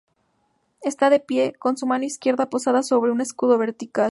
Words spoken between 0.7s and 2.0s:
Está de pie, con su